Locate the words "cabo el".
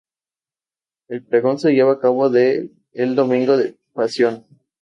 1.99-2.71